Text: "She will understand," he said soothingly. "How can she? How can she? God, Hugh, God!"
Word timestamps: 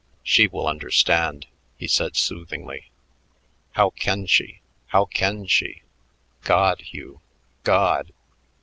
"She 0.23 0.47
will 0.47 0.65
understand," 0.67 1.45
he 1.77 1.87
said 1.87 2.15
soothingly. 2.17 2.89
"How 3.73 3.91
can 3.91 4.25
she? 4.25 4.61
How 4.87 5.05
can 5.05 5.45
she? 5.45 5.83
God, 6.43 6.81
Hugh, 6.81 7.21
God!" 7.63 8.11